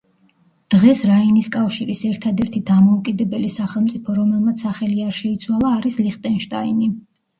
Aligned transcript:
დღეს 0.75 1.01
რაინის 1.09 1.49
კავშირის 1.55 2.01
ერთადერთი 2.11 2.63
დამოუკიდებელი 2.69 3.51
სახელმწიფო 3.57 4.17
რომელმაც 4.21 4.65
სახელი 4.67 5.07
არ 5.11 5.15
შეიცვალა 5.21 5.75
არის 5.79 6.01
ლიხტენშტაინი. 6.09 6.91